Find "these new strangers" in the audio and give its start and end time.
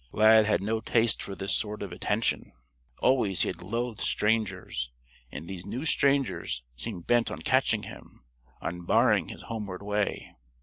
5.47-6.63